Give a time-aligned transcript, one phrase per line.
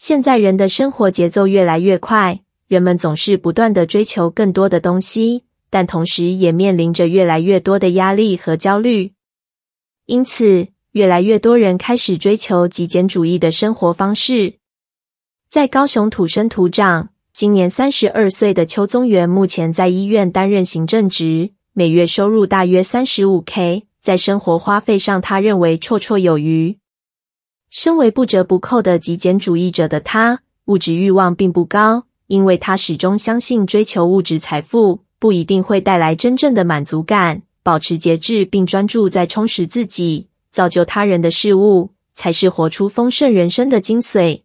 [0.00, 9.12] 现在人的生活节奏越来越快，人们总是不断地追求更多的东西，但同时也面临着越来越多的压力和焦虑。
[10.06, 14.54] 因此，越来越多人开始追求极简主义的生活方式。
[15.50, 26.78] 在高雄土生土长、今年三十二岁的邱宗元，目前在医院担任行政职，每月收入大约三十五 K，在生活花费上，他认为绰绰有余。
[27.70, 37.42] 身为不折不扣的极简主义者的他，物质欲望并不高，因为他始终相信追求物质财富不一定会带来真正的满足感。
[37.62, 44.42] 保持节制并专注在充实自己、造就他人的事物，才是活出丰盛人生的精髓。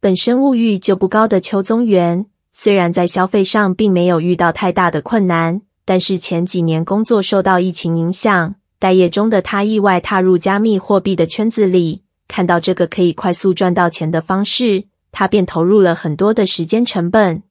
[0.00, 12.03] 本身物欲就不高的邱宗元，虽然在消费上并没有遇到太大的困难，但是前几年工作受到疫情影响，待业中的他意外踏入加密货币的圈子里。
[12.26, 17.42] 看到这个可以快速赚到钱的方式，他便投入了很多的时间成本。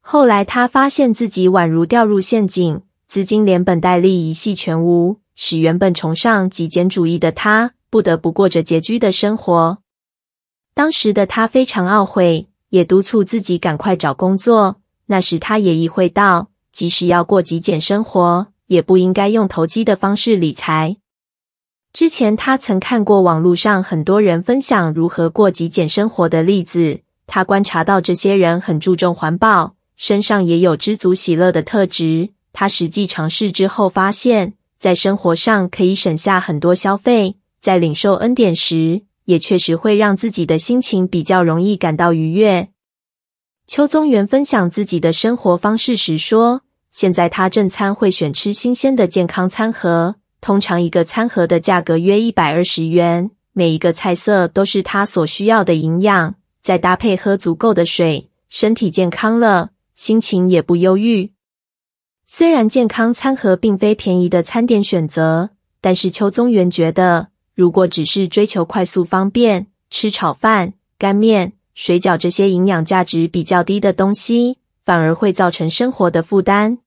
[0.00, 9.78] 后来他发现自己宛如掉入陷阱，资金连本带利一系全无，使原本崇尚极简主义的他不得不过着拮据的生活。
[10.74, 14.80] 当时的他非常懊悔，也督促自己赶快找工作。
[15.06, 20.96] 那时他也意会到，即使要过极简生活，也不应该用投机的方式理财。
[21.94, 32.30] 之前他曾看过网络上很多人分享如何过极简生活的例子，他观察到这些人很注重环保，身上也有知足喜乐的特质。
[32.52, 42.70] 他实际尝试之后发现，在生活上可以省下很多消费，在领受恩典时，也确实会让自己的心情比较容易感到愉悦。
[43.68, 50.16] 邱宗元分享自己的生活方式时说，现在他正餐会选吃新鲜的健康餐盒。
[50.44, 61.32] 通常一个餐盒的价格约一百二十元，每一个菜色都是他所需要的营养，再搭配喝足够的水，身体健康了，心情也不忧郁。
[62.26, 65.48] 虽然健康餐盒并非便宜的餐点选择，
[65.80, 76.80] 但是邱宗元觉得，如果只是追求快速方便，吃炒饭、干面、水饺这些营养价值比较低的东西，反而会造成生活的负担。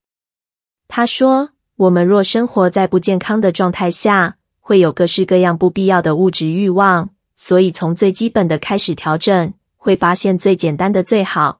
[0.87, 1.49] 他说。
[1.77, 7.11] 我们若生活在不健康的状态下，会有各式各样不必要的物质欲望。
[7.35, 11.59] 所以从最基本的开始调整，会发现最简单的最好。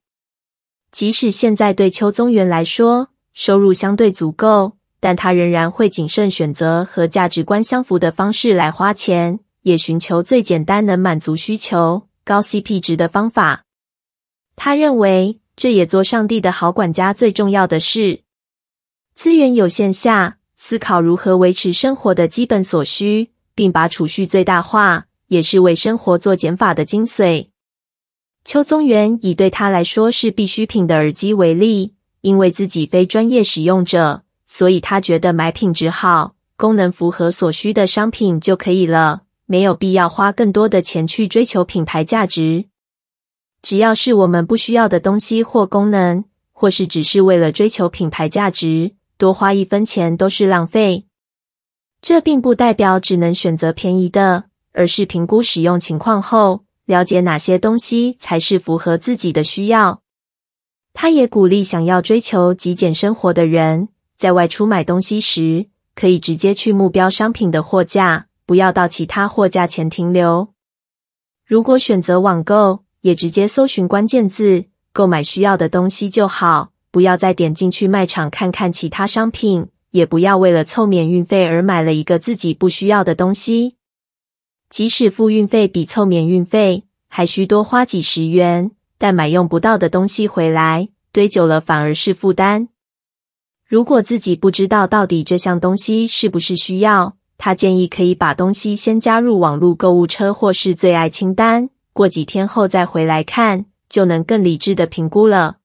[0.92, 13.66] 即使现在对邱宗元来说，收入相对足够，但他仍然会谨慎选择和价值观相符的方式来花钱，也寻求最简单能满足需求、高 CP 值的方法。
[14.56, 18.22] 他认为，这也做上帝的好管家最重要的事。
[19.18, 27.48] 资源有限下，思考如何维持生活的基本所需，并把储蓄最大化，也是为生活做减法的精髓。
[28.46, 42.66] 邱宗元以对他来说是必需品的耳机为例，因为自己非专业使用者，所以他觉得买品质好、功能符合所需的商品就可以了，没有必要花更多的钱去追求品牌价值。
[43.64, 48.94] 只要是我们不需要的东西或功能，或是只是为了追求品牌价值。
[49.18, 51.06] 多花一分钱都是浪费。
[52.02, 60.02] 这并不代表只能选择便宜的，而是评估使用情况后，了解哪些东西才是符合自己的需要。
[60.94, 70.54] 他也鼓励想要追求极简生活的人，在外出买东西时，可以直接去目标商品的货架，不要到其他货架前停留。
[71.46, 76.72] 如果选择网购，也直接搜寻关键字，购买需要的东西就好。
[76.92, 83.76] 不要再点进去卖场看看其他商品，也不要为了凑免运费而买了一个自己不需要的东西。
[84.70, 92.70] 即使付运费比凑免运费还需多花几十元，但买用不到的东西回来，堆久了反而是负担。
[93.66, 105.57] 如果自己不知道到底这项东西是不是需要，他建议可以把东西先加入网络购物车或是最爱清单，过几天后再回来看，就能更理智的评估了。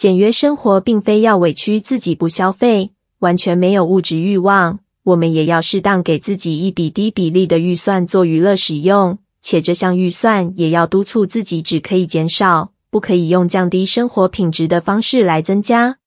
[0.00, 4.80] 简约生活并非要委屈自己不消费，完全没有物质欲望。
[5.02, 15.98] 我们也要适当给自己一笔低比例的预算做娱乐使用，且这项预算也要督促自己只可以减少，不可以用降低生活品质的方式来增加。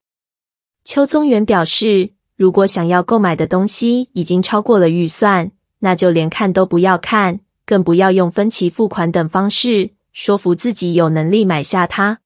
[0.84, 5.52] 邱宗元表示，如果想要购买的东西已经超过了预算，
[5.82, 12.22] 那就连看都不要看，更不要用分期付款等方式说服自己有能力买下它。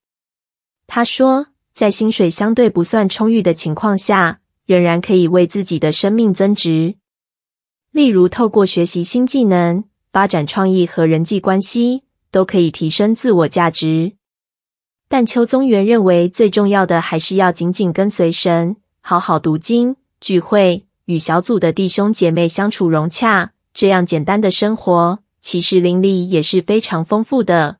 [0.89, 1.47] 他说，
[1.77, 6.95] 在薪水相对不算充裕的情况下，仍然可以为自己的生命增值。
[7.91, 12.01] 例如，透过学习新技能、发展创意和人际关系，
[12.31, 14.13] 都可以提升自我价值。
[15.07, 23.51] 但邱宗元认为，最重要的还是要紧紧跟随神，好好读经、聚会，与小组的弟兄姐妹相处融洽。
[23.75, 27.77] 这样简单的生活，其实灵里也是非常丰富的。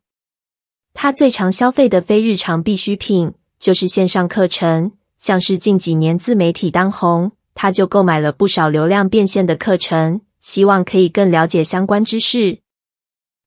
[0.94, 3.34] 他最常消费的非日常必需品，
[3.68, 4.94] 就是线上课程。
[5.20, 12.60] 像是近几年自媒体当红，他就购买了不少流量变现的课程，希望可以更了解相关知识。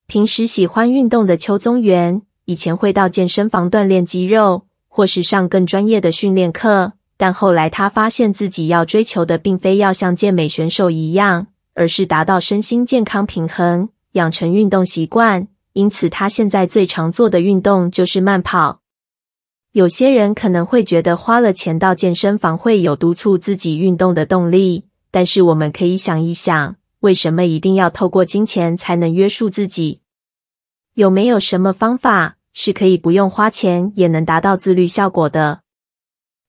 [0.07, 6.93] 平时喜欢运动的邱宗元，以前会到健身房锻炼肌肉，或是上更专业的训练课。
[7.17, 15.49] 但后来他发现自己要追求的，并非要像健美选手一样，而是达到身心健康平衡，养成运动习惯。
[15.73, 18.81] 因此，他现在最常做的运动就是慢跑。
[19.73, 30.01] 有些人可能会觉得花了钱到健身房会有督促自己运动的动力，但是我们可以想一想，为什么一定要透过金钱才能约束自己？
[30.95, 35.61] 有没有什么方法是可以不用花钱也能达到自律效果的？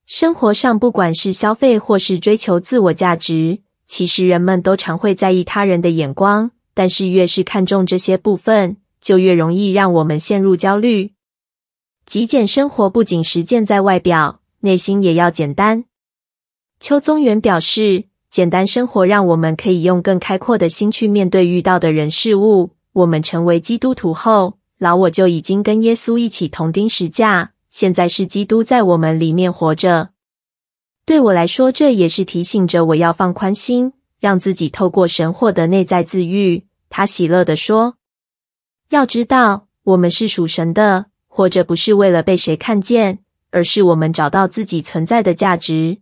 [0.07, 11.13] 生活上，不管是消费或是追求自我价值，其实人们都常会在意他人的眼光，但是越是看重这些部分，就越容易让我们陷入焦虑。
[12.11, 15.85] 极简生活不仅实践在外表，内心也要简单。
[16.77, 22.71] 邱宗元表示，简单生活让我们可以用更开阔的心去面对遇到的人事物。
[22.91, 30.09] 我们成为基督徒后，老我就已经跟耶稣一起同钉十架，现在是基督在我们里面活着。
[31.05, 36.65] 对我来说，这也是提醒着我要放宽心，让自己透过神获得内在自愈。
[36.89, 37.95] 他喜乐地说
[38.91, 43.19] ：“要知道，我们是属神的。”或者不是为了被谁看见，
[43.51, 45.99] 而是我们找到自己存在的价值。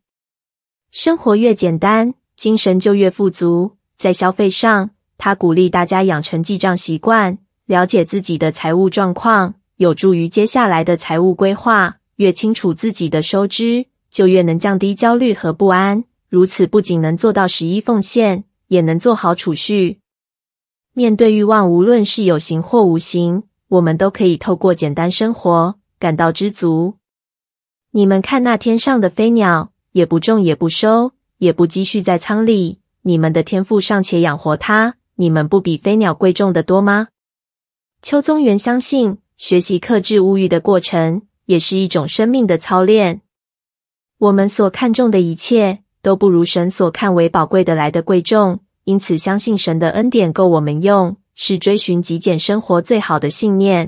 [0.91, 3.77] 生活越简单，精神就越富足。
[3.95, 4.89] 在消费上，
[5.19, 7.37] 他鼓励大家养成记账习惯，
[7.67, 11.97] 了解自己的财务状况，有助于接下来的财务规划。
[12.15, 16.03] 越清楚自己的收支，就越能降低焦虑和不安。
[16.27, 19.99] 如此不仅能做到十一奉献，也能做好储蓄。
[20.93, 23.43] 面对欲望，无论是有形或无形。
[23.69, 26.95] 我们都可以透过简单生活感到知足。
[27.91, 37.09] 你们看那天上的飞鸟，也不种也不收，也不积蓄在仓里，你们的天赋尚且养活它，你们不比飞鸟贵重的多吗？
[38.01, 43.21] 邱宗元相信，学习克制物欲的过程，也是一种生命的操练。
[44.17, 51.17] 我们所看重的一切，都不如神所看为宝贵的来的贵重，因此相信神的恩典够我们用。
[51.41, 53.77] 是追寻极简生活最好的信念。